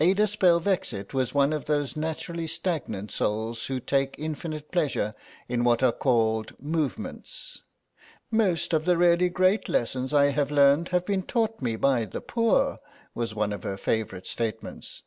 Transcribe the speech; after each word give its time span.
Ada 0.00 0.24
Spelvexit 0.26 1.14
was 1.14 1.32
one 1.32 1.52
of 1.52 1.66
those 1.66 1.94
naturally 1.96 2.48
stagnant 2.48 3.12
souls 3.12 3.66
who 3.66 3.78
take 3.78 4.18
infinite 4.18 4.72
pleasure 4.72 5.14
in 5.48 5.62
what 5.62 5.84
are 5.84 5.92
called 5.92 6.52
"movements." 6.60 7.62
"Most 8.28 8.72
of 8.72 8.86
the 8.86 8.96
really 8.96 9.28
great 9.28 9.68
lessons 9.68 10.12
I 10.12 10.30
have 10.30 10.50
learned 10.50 10.88
have 10.88 11.06
been 11.06 11.22
taught 11.22 11.62
me 11.62 11.76
by 11.76 12.06
the 12.06 12.20
Poor," 12.20 12.80
was 13.14 13.36
one 13.36 13.52
of 13.52 13.62
her 13.62 13.76
favourite 13.76 14.26
statements. 14.26 15.04